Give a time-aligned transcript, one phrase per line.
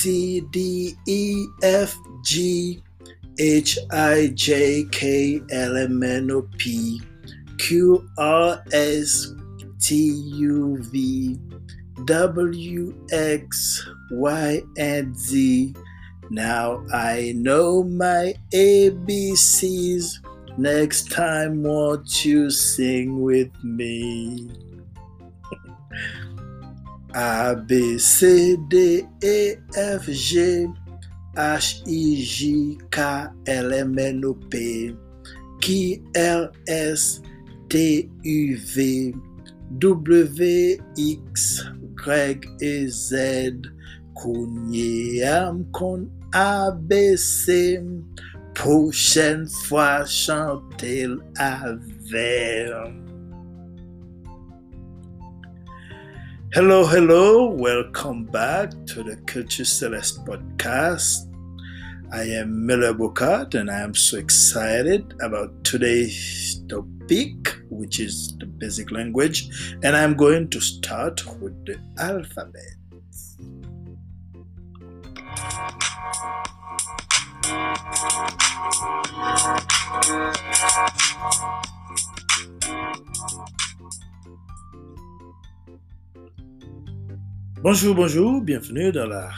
[0.00, 1.94] C D E F
[2.24, 2.82] G
[3.38, 7.02] H I J K L M N O P
[7.58, 9.34] Q R S
[9.78, 11.38] T U V
[12.06, 15.74] W X Y and Z.
[16.30, 20.14] Now I know my ABCs.
[20.56, 24.50] Next time, won't you sing with me?
[27.14, 30.66] A, B, C, D, E, F, G,
[31.36, 34.96] H, I, J, K, L, M, N, O, P,
[35.60, 37.20] Q, R, S,
[37.68, 39.14] T, U, V,
[39.78, 41.64] W, X,
[42.06, 43.62] Y, E, Z,
[44.14, 47.80] Kounye am kon ABC,
[48.54, 53.09] Prochen fwa chantel avem.
[56.52, 57.46] Hello, hello.
[57.46, 61.32] Welcome back to the Culture Celeste podcast.
[62.12, 68.46] I am Miller Bocart and I am so excited about today's topic, which is the
[68.46, 69.48] basic language.
[69.84, 72.80] And I'm going to start with the alphabet.
[87.62, 89.28] Bonjour, bonjour, bienvenue dans la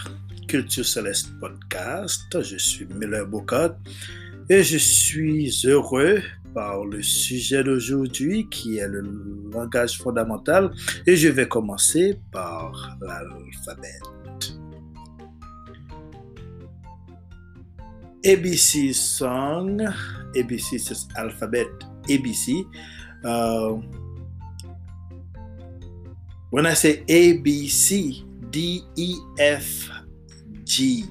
[0.46, 2.40] Culture Céleste podcast.
[2.40, 3.74] Je suis Miller Bocard
[4.48, 6.22] et je suis heureux
[6.54, 9.02] par le sujet d'aujourd'hui qui est le
[9.52, 10.70] langage fondamental
[11.04, 13.98] et je vais commencer par l'alphabet.
[18.24, 19.84] ABC song,
[20.36, 21.66] ABC c'est alphabet
[22.08, 22.64] ABC.
[23.24, 23.80] Uh,
[26.52, 29.88] when I say A, B, C, D, E, F,
[30.64, 31.06] G,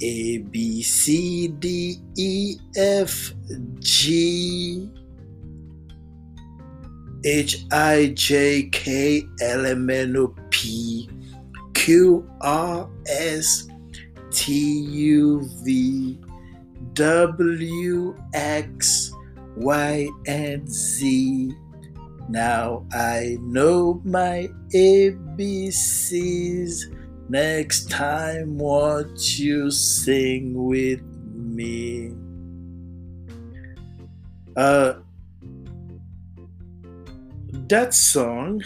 [0.00, 3.32] A, B, C, D, E, F,
[3.80, 4.88] G,
[7.24, 11.10] H, I, J, K, L, M, N, O, P,
[11.74, 13.66] Q, R, S,
[14.30, 16.20] T, U, V,
[16.92, 19.12] W, X,
[19.56, 21.52] Y, and Z.
[22.28, 26.14] Now I know my ABCs.
[27.30, 31.02] Next time, won't you sing with
[31.34, 32.12] me?
[34.56, 34.94] Uh,
[37.68, 38.62] that song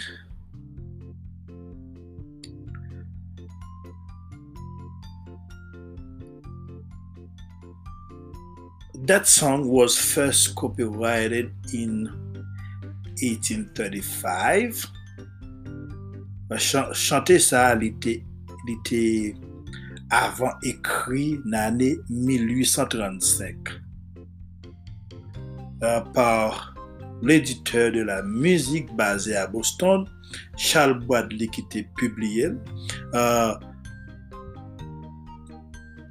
[8.94, 12.22] that song was first copyrighted in
[13.22, 14.93] 1835.
[16.93, 18.19] Chante sa li te,
[18.66, 19.03] li te
[20.12, 20.59] avan
[22.11, 23.81] 1835
[26.12, 26.75] par
[27.22, 30.05] l'editeur de la musique base à Boston,
[30.56, 32.47] Charles Boadley qui te publie
[33.15, 33.55] uh,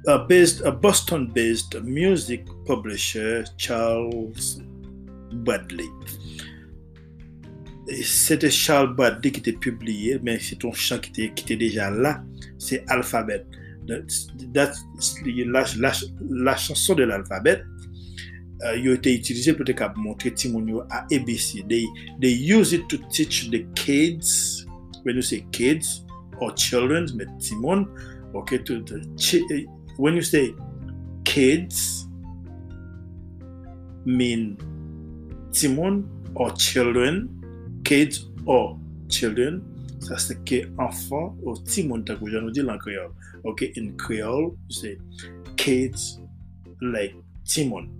[0.06, 4.62] a, Boston-based music publisher Charles
[5.32, 5.88] Boadley.
[8.00, 12.24] C'était Charles Bradley qui était publié, mais c'est un chant qui était, déjà là.
[12.58, 13.44] C'est Alphabet.
[13.86, 14.00] La,
[16.56, 17.62] chanson de l'alphabet
[18.62, 19.66] uh, a été utilisée pour
[19.96, 21.64] montrer Timonio à ABC.
[21.68, 21.86] They,
[22.20, 24.64] they use it to teach the kids,
[25.04, 26.04] when you say kids
[26.40, 27.88] or children, mais Timon,
[28.34, 29.02] okay, to the,
[29.98, 30.54] when you say
[31.24, 32.06] kids,
[34.04, 34.56] mean
[35.52, 36.04] Timon
[36.34, 37.41] or children,
[37.92, 38.78] kids or
[39.10, 39.60] children,
[40.00, 43.10] ça c'est que enfant ou Timon, t'as nous dit en créole.
[43.44, 44.98] Okay, in Creole, you say
[45.58, 46.18] kids
[46.80, 47.90] like Timon.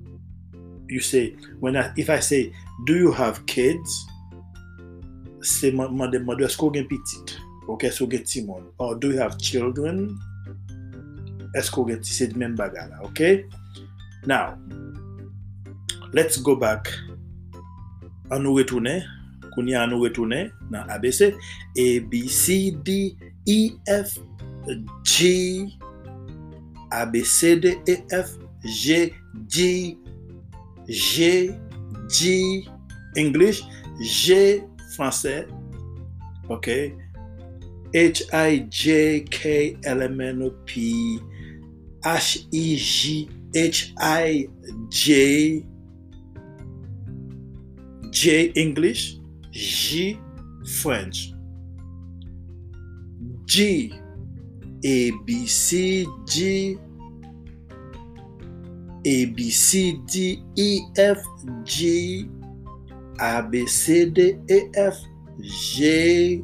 [0.88, 2.52] You say, when I, if I say,
[2.86, 4.06] do you have kids?
[5.42, 7.36] C'est ma demande, est-ce qu'on a petit?
[7.68, 8.62] Ok, qu'on a Timon?
[8.78, 10.16] Or do you have children?
[11.70, 13.02] Qu'on a cette même bagarre là?
[13.04, 13.22] Ok?
[14.26, 14.54] Now,
[16.14, 16.90] let's go back.
[18.30, 19.02] Nous retourner.
[19.54, 21.32] kouni an nou retounen nan ABC,
[21.78, 23.16] A, B, C, D,
[23.46, 23.58] E,
[23.88, 24.18] F,
[25.04, 25.68] G,
[26.90, 29.12] A, B, C, D, E, F, G,
[29.48, 29.98] G,
[30.88, 31.50] G,
[32.08, 32.68] G,
[33.16, 33.62] English,
[34.00, 34.62] G,
[34.96, 35.46] Fransè,
[36.48, 36.92] ok,
[37.94, 41.20] H, I, J, K, L, M, N, O, P,
[42.04, 44.48] H, I, J, H, I,
[44.88, 45.64] J,
[48.10, 49.21] J, English,
[49.52, 50.18] J,
[50.80, 51.34] French,
[53.44, 53.92] G,
[54.82, 56.78] A, B, C, G,
[59.04, 61.18] A, B, C, D, E, F,
[61.64, 62.28] G,
[63.20, 64.96] A, B, C, D, E, F,
[65.40, 66.42] G,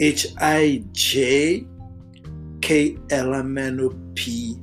[0.00, 1.66] H, I, J,
[2.60, 4.56] K, L, M, N, O, P,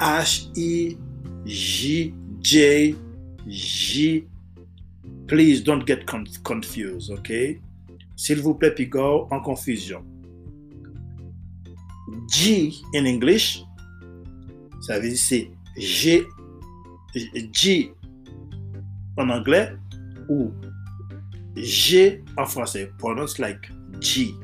[0.00, 0.96] H, E,
[1.44, 2.94] J, J,
[3.46, 4.29] J.
[5.30, 6.06] Please don't get
[6.42, 7.60] confused, okay?
[8.16, 10.04] S'il vous plaît, Pigor, en confusion.
[12.28, 13.62] G in English,
[14.80, 16.24] ça veut dire c'est G,
[17.52, 17.92] G
[19.16, 19.72] en anglais
[20.28, 20.50] ou
[21.54, 22.90] G en français.
[22.98, 24.34] Pronounce like G.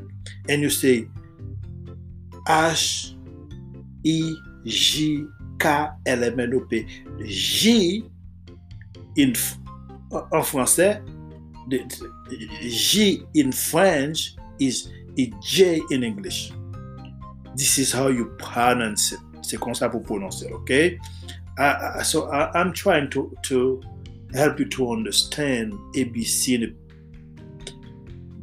[0.49, 1.09] And you say
[2.47, 3.17] H,
[4.05, 5.25] I, J,
[5.59, 6.87] K, L, M, N, O, P.
[7.25, 8.05] J
[9.19, 9.33] in,
[10.11, 11.03] en français,
[12.63, 14.89] J in French is
[15.19, 16.53] a J in English.
[17.55, 19.21] This is how you pronounce it.
[19.43, 20.99] C'est comme ça pour prononcer, ok?
[21.59, 23.81] Uh, so I, I'm trying to, to
[24.35, 26.75] help you to understand ABC in the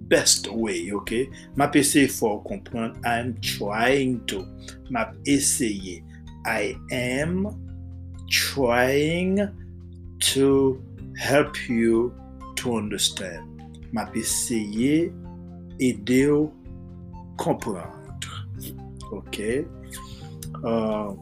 [0.07, 1.29] best way, ok?
[1.55, 2.95] M'a essayé for comprendre.
[3.05, 4.45] I'm trying to.
[4.89, 6.03] M'a essayé.
[6.45, 7.47] I am
[8.29, 9.47] trying
[10.19, 10.81] to
[11.17, 12.13] help you
[12.55, 13.61] to understand.
[13.91, 15.11] Map eseye
[15.79, 16.51] ede yo
[17.37, 17.91] komprendre.
[19.11, 19.65] Ok?
[20.63, 21.13] Uh,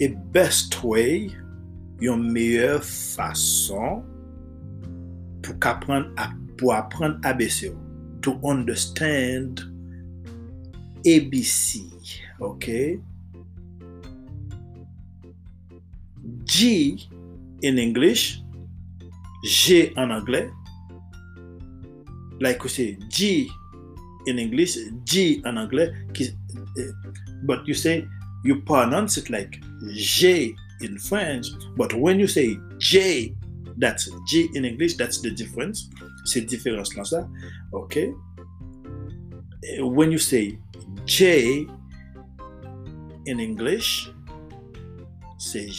[0.00, 1.30] e best way,
[2.00, 4.00] yon meyye fason
[5.44, 7.70] pou kapren ap pou apren ABC,
[8.20, 9.64] to understand
[11.08, 11.80] ABC,
[12.40, 13.00] ok?
[16.44, 17.00] G
[17.62, 18.42] in English,
[19.44, 20.50] G en anglais,
[22.40, 23.50] like we say G
[24.26, 26.92] in English, G en anglais, eh,
[27.44, 28.06] but you say,
[28.44, 29.60] you pronounce it like
[29.92, 31.46] J in French,
[31.76, 33.34] but when you say J,
[33.78, 35.88] that's G in English, that's the difference.
[36.24, 37.28] C'est différence là, ça.
[37.72, 38.12] Okay?
[39.64, 40.58] Eh, when you say
[41.06, 41.66] J
[43.26, 44.10] in English,
[45.38, 45.70] say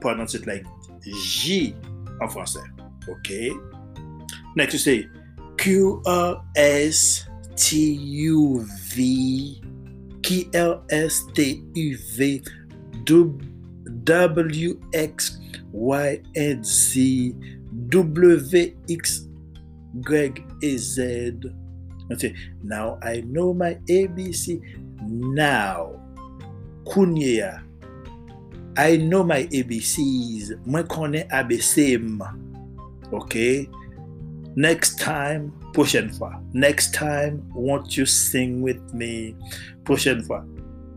[0.00, 0.64] pronounce it like
[1.06, 1.74] J
[2.20, 2.64] en français.
[3.08, 3.50] Okay?
[4.56, 5.08] Next you say
[5.58, 8.64] Q R S T U
[8.94, 9.60] V
[10.22, 12.42] K L S T U V
[14.04, 15.38] W X
[15.72, 17.34] Y and Z
[17.88, 18.38] W
[18.88, 19.28] X
[20.08, 21.32] Y and Z.
[22.12, 24.60] Okay, now I know my ABC.
[25.08, 26.00] Now,
[26.84, 27.64] Kunya,
[28.76, 30.58] I know my ABCs.
[30.66, 32.20] Mwen konen ABC m.
[33.12, 33.68] Okay?
[34.56, 36.40] Next time, prochaine fois.
[36.52, 39.36] Next time, won't you sing with me?
[39.84, 40.44] Prochaine fois.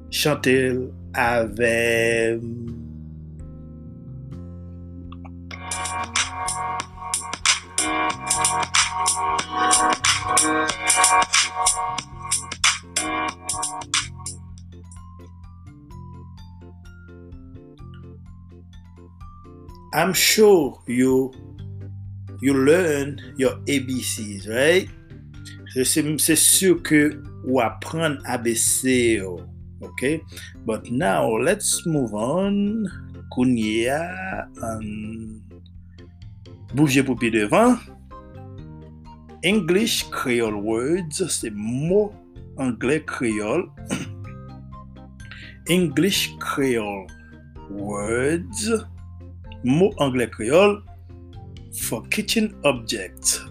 [0.09, 2.39] Chantez avec.
[19.97, 21.31] I'm sure you
[22.39, 24.87] you learn your ABCs, right?
[25.73, 29.19] C'est sûr que ou apprendre ABC,
[29.81, 30.21] okay?
[30.67, 32.85] But now let's move on.
[33.31, 35.41] Kounia, um,
[36.75, 37.77] bougez poupée devant.
[39.43, 42.13] English Creole words, c'est mots
[42.57, 43.65] anglais créole.
[45.67, 47.07] English Creole
[47.71, 48.85] words,
[49.63, 50.81] mots anglais créole
[51.73, 53.41] for kitchen objects.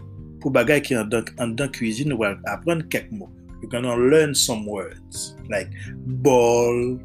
[0.40, 3.30] Pour bagay qui en dans cuisine, on va apprendre quelques mots.
[3.62, 5.68] You're gonna learn some words like
[6.06, 6.98] ball.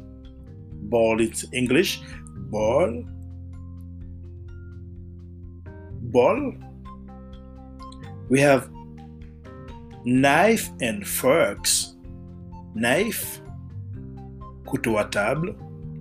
[0.84, 2.02] Ball it's English.
[2.50, 3.04] Ball.
[6.12, 6.52] Ball.
[8.28, 8.68] We have
[10.04, 11.96] knife and forks.
[12.74, 13.42] Knife,
[14.64, 15.54] couteau à table,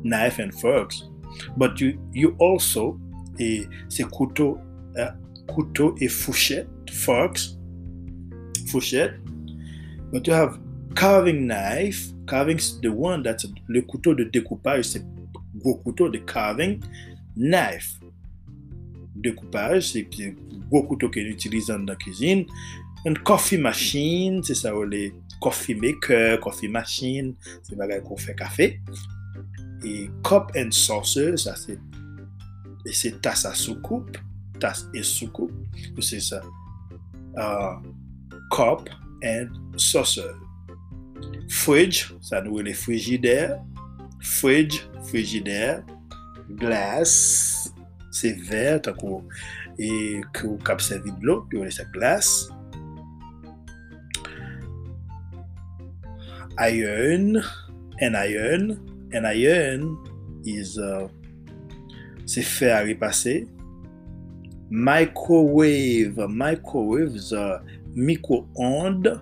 [0.04, 1.11] knife and forks.
[1.58, 3.00] But you you also
[3.40, 4.58] et c'est couteau
[4.96, 5.12] uh,
[5.48, 7.58] couteau et fourchette, forks,
[8.68, 9.20] fourchette.
[10.12, 10.60] But you have
[10.96, 12.12] carving knife.
[12.28, 15.06] Carving the one that's le couteau de découpage, c'est
[15.58, 16.80] gros couteau de carving.
[17.36, 18.00] Knife,
[19.16, 20.08] découpage, c'est
[20.70, 22.46] gros couteau qu'on utilise dans la cuisine.
[23.06, 27.34] And coffee machine, c'est ça, les coffee maker, coffee machine,
[27.64, 28.80] c'est bagay qu'on fait café.
[29.84, 31.78] e cup and saucer, sa se,
[32.92, 34.18] se tas a soukoup,
[34.60, 35.52] tas e soukoup,
[35.96, 36.42] ou se sa,
[37.38, 37.82] uh,
[38.54, 38.90] cup
[39.24, 40.36] and saucer.
[41.50, 43.60] Fridge, sa nou wele frigidaire,
[44.22, 45.84] fridge, frigidaire,
[46.60, 47.74] glass,
[48.12, 49.22] se ver, tako,
[49.80, 52.50] e kou kap servi blok, yo wele sa glass,
[56.62, 57.42] iron,
[58.02, 59.98] an iron, an iron
[60.46, 61.08] is uh,
[62.26, 63.48] c'est fait à repasser.
[64.70, 67.62] Microwave, microwave is a
[67.94, 69.20] micro-ondes.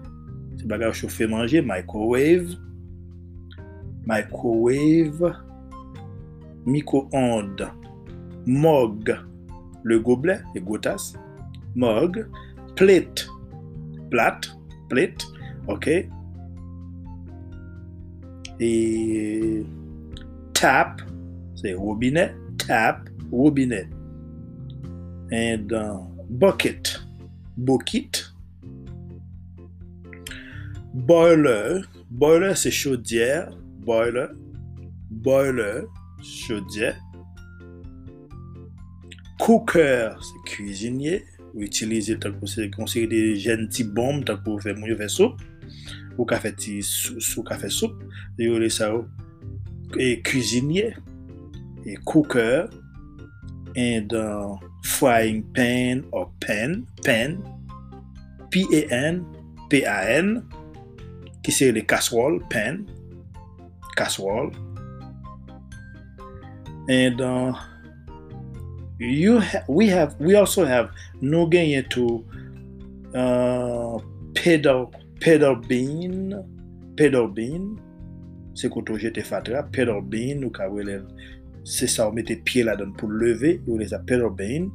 [0.58, 2.56] C'est bagage chauffer manger, microwave.
[4.06, 5.36] Microwave,
[6.66, 7.68] micro-ondes.
[8.46, 9.18] Mug,
[9.84, 11.14] le gobelet, les gotas.
[11.76, 12.28] Mug.
[12.76, 13.28] Plate,
[14.10, 14.56] plate,
[14.88, 15.28] plate,
[15.68, 15.90] ok.
[18.62, 19.66] Et
[20.60, 21.02] tap,
[21.56, 23.88] se robinet, tap, robinet.
[25.32, 27.00] En dan bucket,
[27.56, 28.26] bokit.
[30.94, 33.50] Boiler, boiler se chaudière,
[33.86, 34.28] boiler,
[35.10, 35.86] boiler,
[36.22, 37.00] chaudière.
[39.40, 41.24] Cooker, se cuisinier,
[41.54, 44.98] ou itilize tak pou se konseri de jen ti bom tak pou fè moun yo
[45.00, 45.42] fè soup
[46.18, 47.96] ou ka fè ti sou, sou ka fè soup
[48.40, 49.08] yo le sa ou
[49.98, 50.94] et cuisinier
[51.86, 52.70] et cooker
[53.76, 57.38] and uh, frying pan or pan pan
[58.52, 59.26] P A N
[59.70, 60.44] P A N
[61.44, 62.86] qui c'est les casseroles pan
[63.96, 64.52] casserole.
[66.88, 67.54] And uh,
[69.00, 70.90] you ha we have we also have
[71.22, 72.26] no gain to
[73.14, 74.00] uh,
[74.34, 74.92] pedal
[75.22, 76.34] pedal bean
[76.98, 77.80] pedal bean
[78.60, 81.00] se koto jete fatra, pedal bean, ou ka wele,
[81.68, 84.68] se sa ou mette pie la don pou leve, ou le sa pedal bean,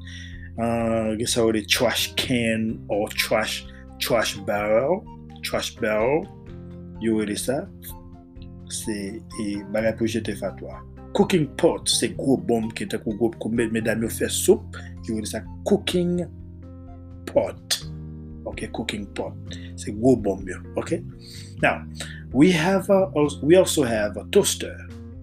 [0.56, 3.62] uh, gen sa ou le trash can, ou trash,
[4.00, 5.02] trash barrel,
[5.44, 6.24] trash barrel,
[7.04, 7.64] yo wele sa,
[8.72, 8.96] se
[9.42, 10.80] e bagay pou jete fatra.
[11.14, 15.18] Cooking pot, se gwo bom ki te kou gwo kou medan yo fe soup, yo
[15.18, 16.24] wele sa cooking
[17.28, 17.82] pot.
[18.48, 19.56] Ok, cooking pot.
[19.80, 20.96] Se gwo bom yo, ok?
[21.62, 21.84] Now,
[22.32, 23.11] we have a,
[23.42, 24.76] we also have a toaster.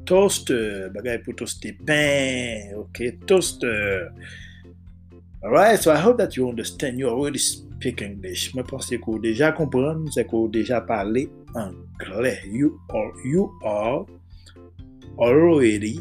[0.05, 3.17] Toaster, bagay pour toaster pain, okay?
[3.27, 4.11] Toaster.
[5.43, 6.99] Alright, so I hope that you understand.
[6.99, 8.51] You already speak English.
[8.53, 12.39] Je pense que vous déjà comprendre, c'est que vous déjà parlé anglais.
[12.45, 14.05] You are, you are
[15.17, 15.99] already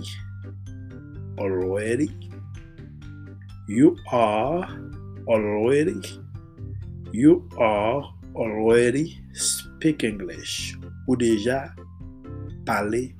[1.38, 2.10] already
[3.68, 4.66] you are
[5.28, 6.00] already
[7.12, 9.18] you are already
[9.80, 10.76] speak English
[11.08, 11.74] ou déjà
[12.66, 13.16] parler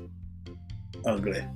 [1.06, 1.48] anglais.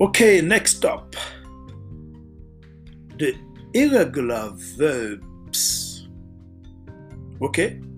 [0.00, 1.14] Okay, next up.
[3.18, 3.34] The
[3.72, 6.08] irregular verbs.
[7.40, 7.93] Ok?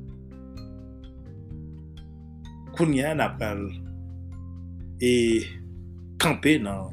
[2.76, 3.61] kounya nan pral
[5.00, 5.42] e
[6.21, 6.92] kampe nan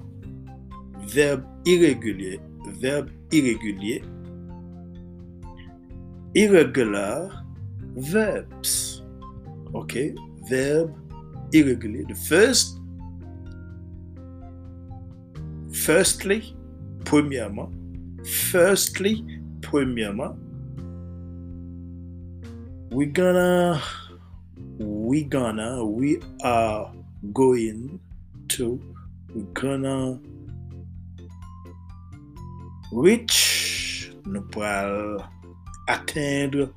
[1.13, 2.39] verb irregulye.
[2.81, 4.01] Verb irregulye.
[6.35, 7.29] Irregular
[7.95, 9.03] verbs.
[9.73, 10.15] Ok?
[10.49, 10.95] Verb
[11.51, 12.07] irregulye.
[12.07, 12.79] The first,
[15.71, 16.55] firstly,
[17.05, 17.69] premièrement,
[18.25, 19.25] firstly,
[19.61, 20.35] premièrement,
[22.91, 23.81] we gonna
[24.79, 26.91] we gonna, we are
[27.33, 27.99] going
[28.49, 28.79] to,
[29.33, 30.19] we gonna
[32.91, 35.23] reach, nous pourrons
[35.87, 36.69] atteindre,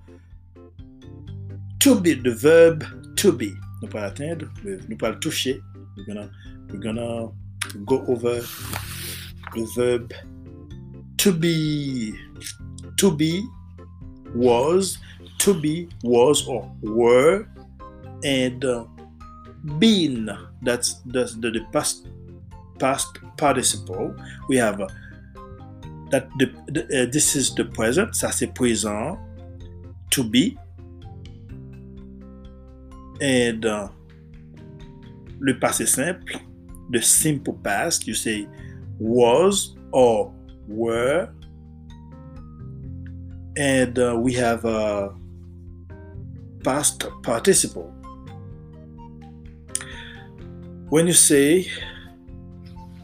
[1.80, 2.84] to be, the verb
[3.16, 5.60] to be, nous pourrons atteindre, nous pourrons toucher,
[5.96, 6.30] we're gonna,
[6.70, 7.28] we're gonna
[7.84, 8.40] go over
[9.54, 10.12] the verb
[11.18, 12.14] to be.
[12.98, 13.46] To be
[14.34, 14.98] was
[15.38, 17.46] to be was or were
[18.24, 18.84] and uh,
[19.78, 20.30] been
[20.62, 22.08] that's, the, the past
[22.78, 24.14] past participle
[24.48, 24.86] we have uh,
[26.10, 29.18] that the, the uh, this is the present ça c'est présent
[30.10, 30.56] to be
[33.20, 33.88] and uh,
[35.40, 36.38] le passé simple
[36.90, 38.46] the simple past you say
[38.98, 40.32] was or
[40.68, 41.30] were.
[43.56, 45.14] And uh, we have a
[46.62, 47.92] past participle.
[50.88, 51.70] When you say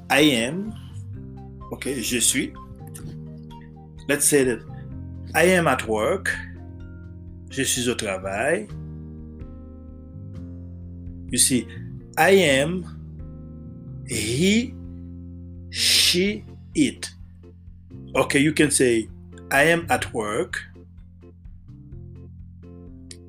[0.08, 0.72] I am,
[1.72, 2.52] okay, je suis,
[4.08, 4.60] let's say that
[5.34, 6.36] I am at work,
[7.50, 8.68] je suis au travail,
[11.32, 11.66] You see,
[12.18, 14.74] I am, he,
[15.70, 17.10] she, it.
[18.14, 19.08] Okay, you can say,
[19.50, 20.62] I am at work.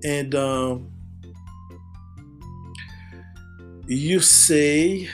[0.03, 0.92] And um,
[3.87, 5.09] you say,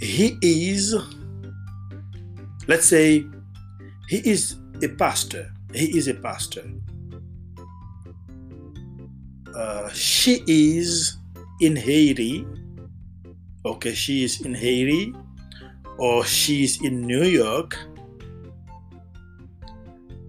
[0.00, 0.94] he is,
[2.66, 3.24] let's say,
[4.08, 5.52] he is a pastor.
[5.72, 6.64] He is a pastor.
[9.54, 11.16] Uh, she is
[11.60, 12.46] in Haiti.
[13.64, 15.14] Okay, she is in Haiti,
[15.98, 17.76] or she is in New York.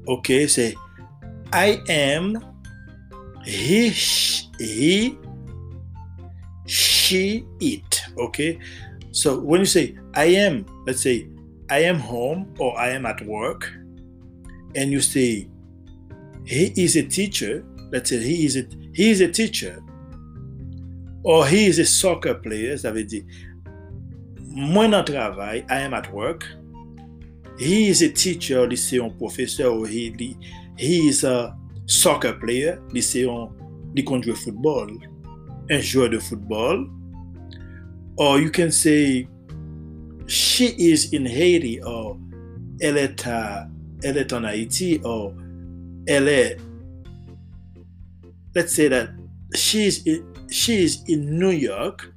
[0.08, 0.76] Okay, say,
[1.52, 2.42] I am
[3.48, 3.90] he,
[4.60, 5.18] he,
[6.66, 8.02] she, it.
[8.18, 8.60] Okay,
[9.12, 11.30] so when you say I am, let's say
[11.70, 13.72] I am home or I am at work,
[14.76, 15.50] and you say
[16.46, 18.64] he is a teacher, let's say he is a,
[18.94, 19.82] he is a teacher,
[21.24, 23.24] or he is a soccer player, ça veut dire
[24.58, 26.46] moi dans travail, I am at work.
[27.60, 30.36] He is a teacher, un professeur, or he,
[30.78, 31.56] he is a
[31.88, 33.50] soccer player, c'est un,
[33.96, 34.92] il conduit football,
[35.70, 36.88] un joueur de football.
[38.18, 39.28] Or you can say
[40.28, 42.18] she is in Haiti or
[42.80, 43.68] elle est, à,
[44.04, 45.34] elle est en Haïti or
[46.06, 46.58] elle est
[48.56, 49.10] let's say that
[49.56, 52.12] she is in, she is in New York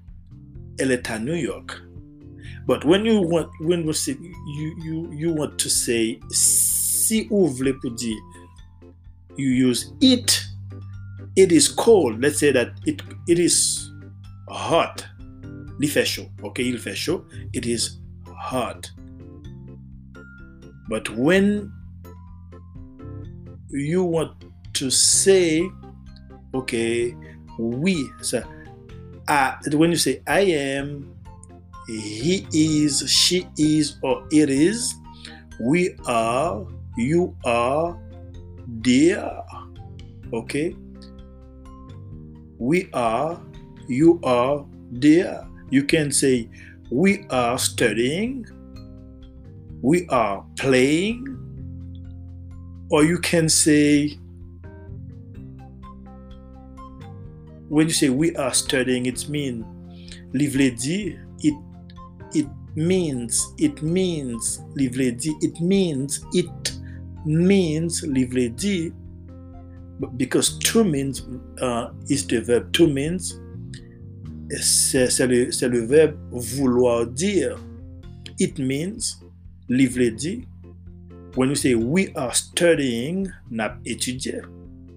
[0.79, 1.73] elle est à New York
[2.67, 4.17] but when you want when you say
[4.57, 8.17] you you you want to say si ou voulez pour dire
[9.41, 10.45] you use it
[11.37, 12.21] it is cold.
[12.21, 13.91] Let's say that it it is
[14.49, 15.07] hot.
[15.81, 16.97] Il fait okay il fait
[17.53, 18.91] it is hot.
[20.89, 21.73] But when
[23.71, 24.33] you want
[24.75, 25.71] to say,
[26.53, 27.15] okay,
[27.59, 28.43] we, so
[29.29, 31.15] uh, when you say I am,
[31.87, 34.93] he is, she is, or it is,
[35.61, 37.97] we are, you are,
[38.83, 39.45] they are.
[40.33, 40.77] Okay?
[42.59, 43.41] We are,
[43.89, 45.49] you are, they are.
[45.71, 46.49] You can say
[46.91, 48.47] we are studying,
[49.83, 51.27] we are playing,
[52.91, 54.19] or you can say,
[57.69, 59.65] when you say we are studying, it means
[60.33, 61.55] livre it
[62.33, 66.70] it means it means livre it means it
[67.25, 68.51] means livre
[70.17, 71.27] because to means
[71.61, 73.39] uh, is the verb to means
[74.59, 77.59] c'est le, le, verbe vouloir dire.
[78.39, 79.23] It means,
[79.69, 80.47] livre dit,
[81.37, 84.41] when you say we are studying, nap étudié,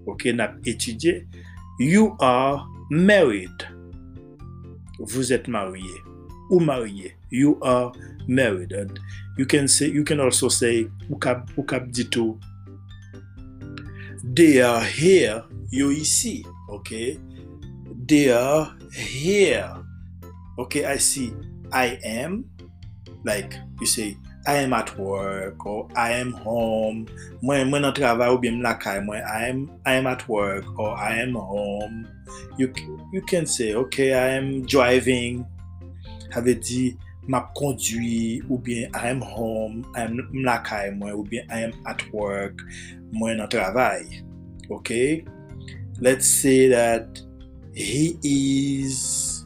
[0.08, 1.28] ok, nap étudié,
[1.80, 3.52] you are married.
[5.00, 5.84] Vous êtes marié
[6.50, 7.16] ou marié.
[7.34, 7.92] You are
[8.28, 8.72] married.
[8.72, 9.00] And
[9.38, 12.40] you can say, you can also say, ou
[14.24, 17.20] they are here, you ici, ok.
[18.08, 19.74] They are here.
[20.58, 21.34] Okay, I see
[21.72, 22.46] I am,
[23.24, 27.08] like you say, I am at work or I am home.
[27.50, 27.74] I am
[29.86, 32.08] I am at work or I am home.
[32.58, 32.74] You
[33.12, 35.46] you can say, okay, I am driving.
[36.32, 41.48] Have di map kondwi ou bien I am home, I am mlakay mwen ou bien
[41.50, 42.64] I am at work,
[43.14, 44.04] mwen nan travay.
[44.70, 45.24] Ok?
[46.02, 47.22] Let's say that
[47.74, 49.46] he is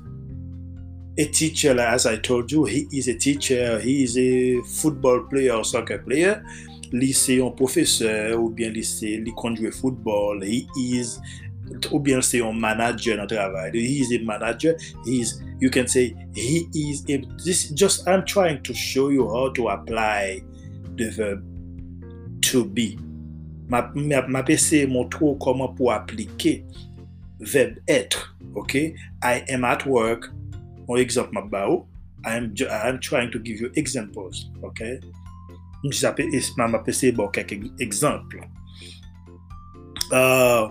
[1.18, 5.22] a teacher like as I told you, he is a teacher, he is a football
[5.30, 6.44] player or soccer player.
[6.94, 11.18] Li se yon profeseur ou bien li se li kondwi football, he is
[11.92, 13.74] ou bien se yon manager nan travay.
[13.76, 18.26] He is a manager, he is you can say, he is a, this just, I'm
[18.26, 20.44] trying to show you how to apply
[20.96, 21.44] the verb
[22.44, 22.98] to be.
[23.70, 26.64] Ma, ma, PC montre comment pour appliquer
[27.40, 28.36] verbe être.
[28.56, 30.32] Okay, I am at work.
[30.88, 31.86] Mon exemple m'a
[32.26, 34.50] I am I'm trying to give you examples.
[34.64, 35.00] Okay,
[35.84, 38.40] m'a m'appeler bon quelques exemples.
[40.12, 40.70] Uh,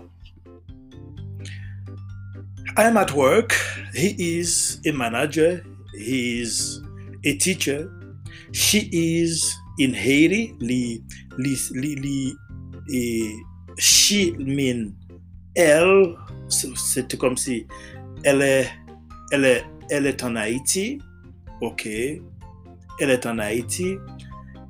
[2.79, 3.55] I am at work.
[3.95, 5.65] He is a manager.
[5.95, 6.83] He is
[7.25, 7.91] a teacher.
[8.53, 10.55] She is in Haiti.
[10.61, 11.03] Li,
[11.39, 12.37] li, li, li,
[12.87, 13.43] li,
[13.79, 14.95] she mean
[15.55, 16.17] elle
[16.49, 17.67] c'était comme si
[18.25, 18.69] elle est,
[19.33, 21.01] elle est, elle est en Haïti.
[21.63, 21.87] OK.
[21.87, 23.97] Elle est en Haïti.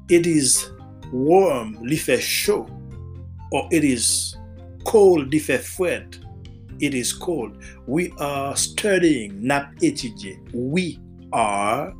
[0.08, 0.66] It is
[1.12, 2.66] warm, il fait chaud.
[3.50, 4.36] Or it is
[4.84, 6.25] cold, il fait froid.
[6.80, 7.56] It is cold.
[7.86, 9.40] We are studying.
[9.40, 10.38] Nap étudier.
[10.52, 10.98] We
[11.32, 11.94] are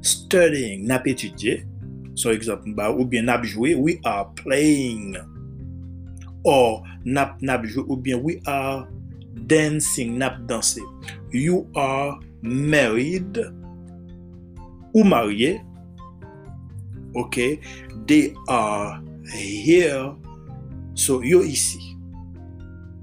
[0.00, 0.86] studying.
[0.86, 1.66] Nap étudier.
[2.14, 3.74] So, exemple, bah, ou bien nap jouer.
[3.74, 5.16] We are playing.
[6.44, 7.84] Or nap nap jouer.
[7.88, 8.88] Ou bien we are
[9.46, 10.18] dancing.
[10.18, 10.82] Nap danser.
[11.32, 13.38] You are married.
[14.94, 15.60] Ou marié.
[17.14, 17.58] Ok?
[18.06, 19.00] They are
[19.32, 20.14] here.
[20.94, 21.96] So, yo ici.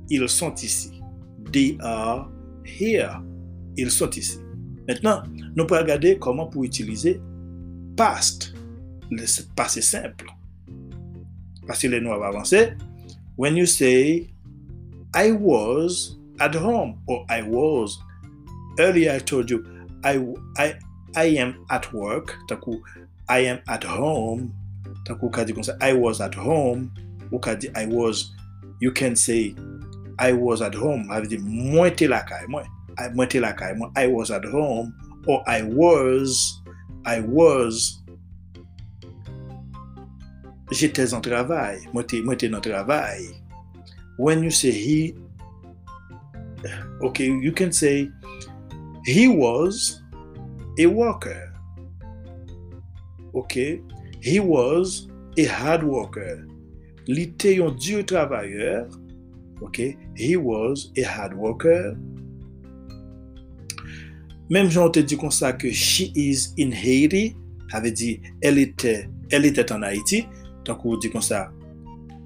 [0.09, 0.98] Ils sont ici.
[1.51, 2.29] They are
[2.63, 3.21] here.
[3.77, 4.39] Ils sont ici.
[4.87, 5.23] Maintenant,
[5.55, 7.21] nous pouvons regarder comment pour utiliser
[7.95, 8.53] past,
[9.11, 9.23] le
[9.55, 10.25] passé simple.
[11.67, 12.73] Parce que les noms avancer.
[13.37, 14.33] When you say,
[15.13, 17.99] I was at home, or I was,
[18.79, 19.63] earlier I told you,
[20.03, 20.19] I,
[20.57, 20.75] I,
[21.15, 22.79] I am at work, taku,
[23.27, 24.53] I am at home,
[25.05, 26.91] ça, I was at home,
[27.31, 28.31] ou kadi I was,
[28.79, 29.55] you can say,
[30.19, 32.65] I was at home, avè di mwen te lakay mwen,
[33.15, 34.93] mwen te lakay mwen, I was at home,
[35.27, 36.61] or I was,
[37.05, 38.03] I was,
[40.71, 43.23] jete zan travay, mwen te, mwen te nan travay.
[44.17, 45.15] When you say he,
[47.01, 48.09] ok, you can say,
[49.05, 50.01] he was
[50.77, 51.53] a worker,
[53.33, 53.81] ok,
[54.21, 56.45] he was a hard worker,
[57.07, 58.89] li te yon diyo travayeur,
[59.63, 61.95] ok, He was a hard worker.
[64.49, 67.37] Même Jean te dit comme ça que she is in Haiti,
[67.71, 70.25] avait dit elle était, elle était en Haïti.
[70.65, 71.51] Donc on dit comme ça.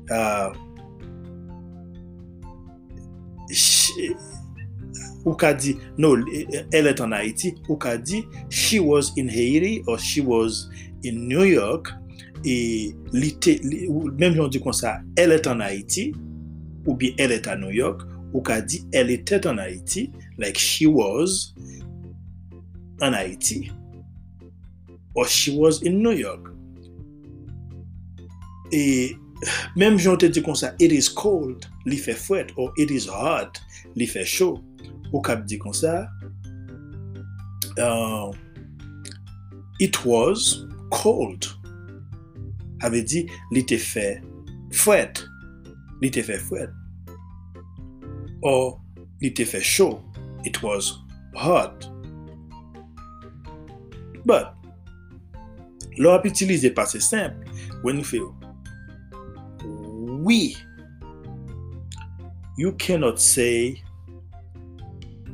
[0.10, 0.52] Uh,
[3.52, 3.92] she,
[5.24, 6.16] ou qu'a dit non,
[6.72, 7.54] elle est en Haïti.
[7.70, 10.68] Ou qu'a dit she was in Haiti or she was
[11.06, 11.90] in New York.
[12.44, 12.96] Et
[14.18, 16.12] même Jean dit comme ça, elle est en Haïti.
[16.86, 20.58] ou bi el et a New York, ou ka di el etet an Haiti, like
[20.58, 21.54] she was
[23.02, 23.72] an Haiti,
[25.16, 26.52] or she was in New York.
[28.74, 29.14] E,
[29.78, 33.08] menm jan te di kon sa, it is cold, li fe fwet, or it is
[33.08, 33.62] hot,
[33.96, 34.58] li fe chou,
[35.12, 36.08] ou kap di kon sa,
[37.78, 38.32] uh,
[39.80, 41.54] it was cold,
[42.82, 44.08] ave di, li te fe
[44.74, 45.22] fwet,
[46.02, 46.70] Li te fait fret.
[48.42, 48.82] Or
[49.22, 50.00] li te fait chaud.
[50.46, 51.00] It was
[51.36, 51.90] hot.
[54.26, 54.56] But,
[56.00, 57.44] lò ap itilize passé simple,
[57.84, 58.34] when you feel
[60.24, 60.56] we,
[62.58, 63.84] you cannot say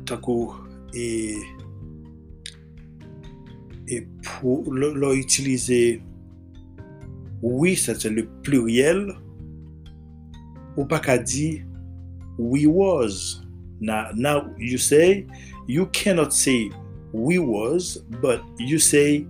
[0.04, 0.54] takou
[0.94, 1.38] e
[3.86, 6.00] e pou lò itilize
[7.40, 9.06] we, sa se le pluriel,
[10.80, 11.60] ou pa ka di,
[12.40, 13.44] we was.
[13.80, 15.26] Now, now you say,
[15.68, 16.72] you cannot say
[17.12, 19.26] we was, but you say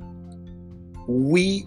[1.08, 1.66] we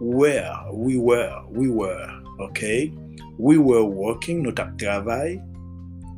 [0.00, 2.06] were, we were, we were,
[2.40, 2.92] ok?
[3.38, 5.40] We were working, nou tap travay,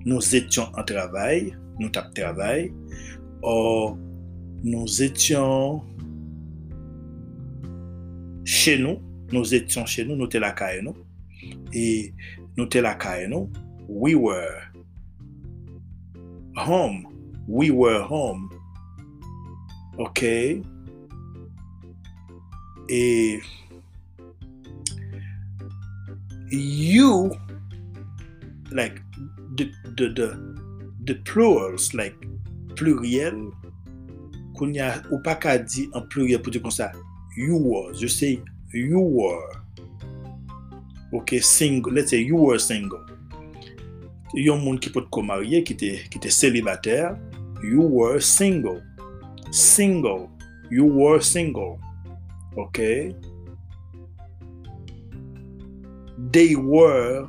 [0.05, 2.69] nou etyon an travay, nou tap travay,
[3.41, 3.97] or
[4.65, 5.81] nou etyon
[8.45, 9.01] che nou,
[9.33, 10.97] nou etyon che nou, nou te lakay nou,
[11.73, 12.13] e
[12.59, 13.49] nou te lakay nou,
[13.89, 14.63] we were
[16.57, 17.07] home,
[17.49, 18.49] we were home,
[19.99, 20.63] ok,
[22.89, 23.41] e,
[26.51, 27.31] you,
[28.71, 29.01] like,
[29.57, 30.29] the, the, the,
[31.05, 32.17] the plurals, like,
[32.75, 33.53] pluriel,
[34.55, 36.93] koun ya ou pa ka di an pluriel pou di kon sa,
[37.35, 38.39] you was, you say,
[38.71, 39.64] you were,
[41.15, 43.03] ok, single, let's say you were single.
[44.35, 47.15] Yon moun ki pot komarye, ki te, ki te celibater,
[47.63, 48.83] you were single.
[49.55, 50.27] Single.
[50.71, 51.79] You were single.
[52.59, 53.15] Ok?
[56.35, 57.29] They were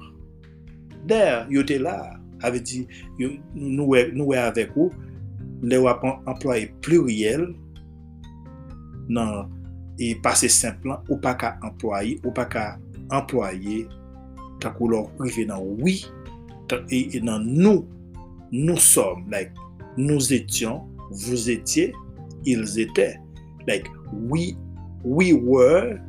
[1.05, 1.45] there.
[1.49, 2.17] Yo te la.
[2.43, 2.83] Ave di,
[3.53, 4.89] nou we, we avek ou,
[5.65, 7.47] le wap employe pluriel
[9.09, 9.53] nan
[10.01, 12.65] e pase simplan ou pa ka employe, ou pa ka
[13.13, 13.85] employe
[14.63, 15.99] takou lor prive nan oui,
[16.89, 17.83] e nan nou,
[18.51, 19.53] nou som, like,
[19.97, 21.93] nou etyon, vous étiez,
[22.45, 23.19] ils étaient.
[23.67, 24.55] Like we
[25.03, 25.99] we were.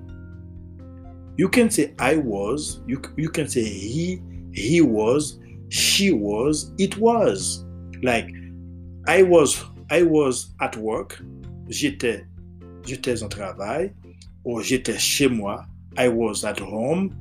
[1.37, 2.81] You can say I was.
[2.87, 4.21] You you can say he
[4.53, 5.39] he was.
[5.69, 6.73] She was.
[6.79, 7.65] It was.
[8.03, 8.31] Like
[9.07, 11.23] I was I was at work.
[11.69, 12.25] J'étais
[12.85, 13.93] j'étais en travail.
[14.45, 15.67] Or j'étais chez moi.
[15.99, 17.17] I was at home.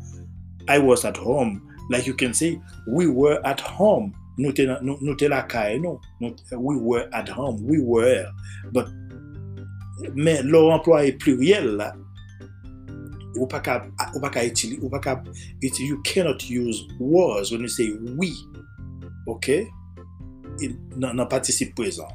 [0.68, 1.62] I was at home.
[1.90, 4.14] Like you can say we were at home.
[4.38, 4.52] nou.
[6.20, 6.58] nou.
[6.58, 7.64] We were at home.
[7.66, 8.28] We were.
[8.74, 8.90] But,
[10.14, 11.94] men lor employe pluriel
[15.80, 18.34] you cannot use was when you say we.
[19.28, 19.68] Ok?
[20.96, 22.10] Nan participe présent.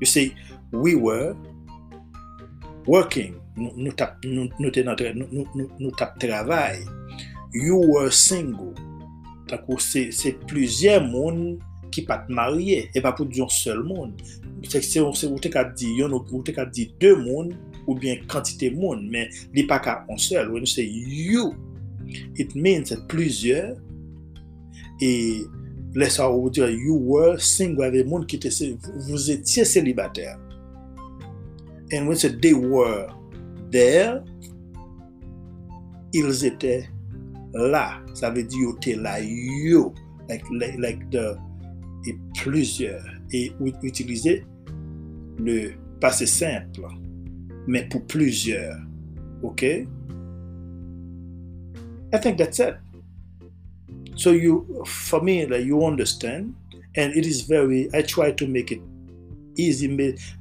[0.00, 0.34] You say,
[0.72, 1.36] we were
[2.86, 3.39] working.
[3.60, 6.80] nou tap, nou, nou te nan tre, nou, nou, nou, nou tap travay.
[7.52, 8.74] You were single.
[9.50, 11.58] Takou se, se plizye moun
[11.90, 12.84] ki pat marye.
[12.94, 14.14] E pa pou diyon sel moun.
[14.68, 17.50] Se, se se ou te ka di yon ou te ka di de moun
[17.86, 19.08] ou bien kantite moun.
[19.10, 20.52] Men li pa ka on sel.
[20.54, 21.50] When you say you.
[22.38, 23.72] It means se plizye.
[25.02, 25.10] E
[25.98, 27.88] lesa ou diyon you were single.
[27.90, 28.76] Ave moun ki te se,
[29.08, 30.38] vous etiez celibater.
[31.90, 33.10] And when you say they were
[36.12, 36.88] ils étaient
[37.54, 38.00] là.
[38.14, 39.94] Ça veut dire yo te là, yo.
[40.28, 40.44] Like,
[40.78, 41.36] like, the,
[42.06, 43.04] et plusieurs.
[43.32, 43.52] Et
[43.82, 44.44] utiliser
[45.38, 46.82] le passé simple,
[47.66, 48.76] mais pour plusieurs.
[49.42, 49.62] OK?
[52.12, 52.76] I think that's it.
[54.16, 56.54] So you, for me, like, you understand,
[56.96, 58.82] and it is very, I try to make it
[59.60, 59.88] easy,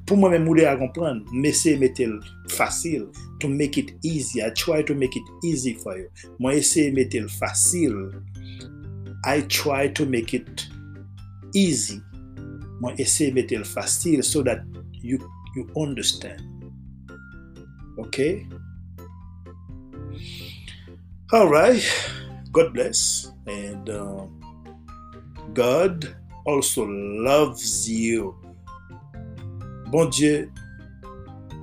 [0.05, 2.03] pour moi-même, moule à comprendre, mais c'est mettre
[2.47, 3.07] facile,
[3.39, 4.41] to make it easy.
[4.41, 6.09] I try to make it easy for you.
[6.39, 8.11] Moi, essayer mettre facile.
[9.25, 10.67] I try to make it
[11.53, 12.01] easy.
[12.79, 14.61] Moi, essayer mettre facile so that
[15.01, 15.19] you
[15.55, 16.41] you understand.
[17.97, 18.47] Okay?
[21.31, 21.83] All right.
[22.51, 23.31] God bless.
[23.45, 24.25] And uh,
[25.53, 28.38] God also loves you.
[29.89, 30.45] Bon Dje,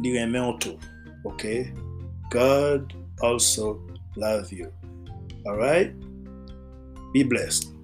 [0.03, 0.75] li reme an tou.
[1.31, 1.45] Ok?
[2.35, 3.79] God also
[4.17, 4.67] love you.
[5.47, 5.95] Alright?
[7.15, 7.76] Be blessed.